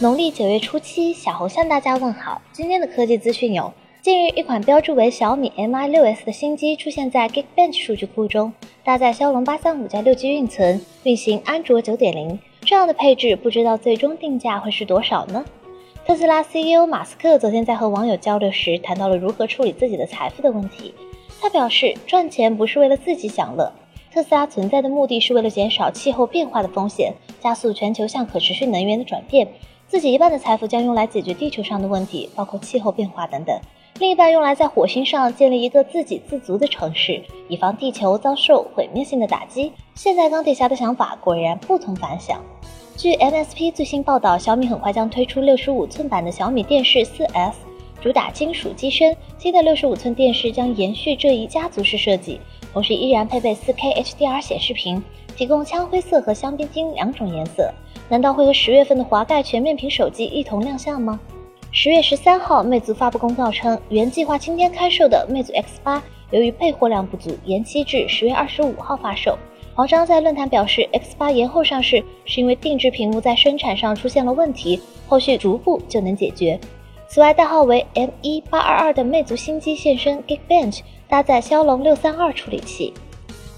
[0.00, 2.40] 农历九月初七，小红向大家问好。
[2.52, 8.52] 今天的科技资讯有：近日，一款标注为小米 Mi6s 的新机出现在 Geekbench 数据库中，
[8.84, 12.38] 搭载骁龙八三五加六 G 运存，运行安卓九点零。
[12.60, 15.44] 这样的配置，不知道最终定价会是多少呢？
[16.06, 20.94] 特斯拉 CEO 马斯克昨天在和网友交流时，谈到了如何处理自己的财富的问题。
[21.40, 23.72] 他表示，赚钱不是为了自己享乐，
[24.14, 29.48] 特斯拉存在的目的是为了减少气候变化的风险，加速全球向可持续能源的转变。
[29.88, 33.58] 自己一半的财富将用来解决地球上的问题，包括气候变化等等；
[33.98, 39.72] 另一半用来在火星上建立一个自给自足的城市，以防地球遭受毁灭性的打击。
[39.94, 42.38] 现在钢铁侠的想法果然不同凡响。
[42.96, 47.54] 据 MSP 最新报道，小米很快将推出65寸版的小米电视 4S，
[48.00, 49.16] 主打金属机身。
[49.38, 52.40] 新的65寸电视将延续这一家族式设计，
[52.72, 55.02] 同时依然配备 4K HDR 显示屏，
[55.36, 57.72] 提供枪灰色和香槟金两种颜色。
[58.08, 61.20] 难道会和十月份的华盖全面屏手机一同亮相吗？
[61.70, 69.38] 十月十三号，魅族发布公告称，原计划今天开售的魅族 X 八，由于备货量不足，延期至十月二十五号发售。
[69.74, 76.58] 黄章在论坛表示，X 八延后上市是因为定制屏幕在生产上出现了问题，后续逐步就能解决。
[77.10, 82.92] 此外，代号为 M 一八二二的魅族新机现身 Geekbench，搭载骁龙六三二处理器。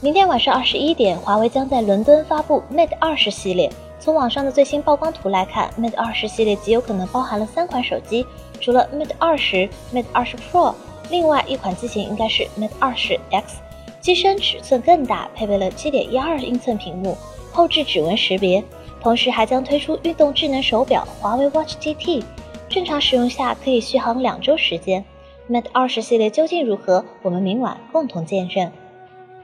[0.00, 3.68] 明天晚上二十一点，华为将在伦敦发布 Mate 二十系列。
[3.98, 8.24] 从网上的最新曝光图来看，Mate 二十系列极有可能包含了三款手机，
[8.60, 10.72] 除了 Mate 二十、Mate 二十 Pro，
[11.10, 13.56] 另外一款机型应该是 Mate 二十 X，
[14.00, 17.18] 机身尺寸更大，配备了七点一二英寸屏幕，
[17.52, 18.62] 后置指纹识别，
[19.02, 22.22] 同时还将推出运动智能手表华为 Watch GT，
[22.70, 25.04] 正常使用下可以续航两周时间。
[25.50, 27.04] Mate 二十系列究竟如何？
[27.22, 28.70] 我们明晚共同见证。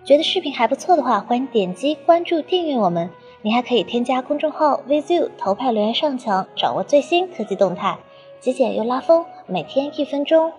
[0.05, 3.11] 觉得视频还不错的话，欢迎点击关注订阅我们。
[3.43, 7.99] 你还可以添加公众号 VZU 投票留言上墙，掌握最新科技动态，
[8.39, 10.53] 极简又拉风，每天一分钟。